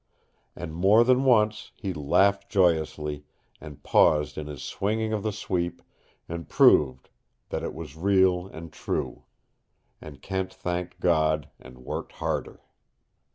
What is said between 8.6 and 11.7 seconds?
true. And Kent thanked God,